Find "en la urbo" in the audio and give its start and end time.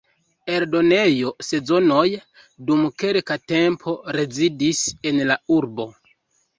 5.11-5.93